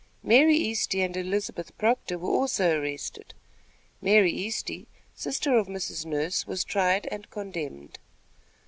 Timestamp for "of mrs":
5.55-6.07